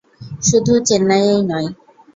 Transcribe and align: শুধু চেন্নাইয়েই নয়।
শুধু 0.47 0.73
চেন্নাইয়েই 0.87 1.41
নয়। 1.49 1.67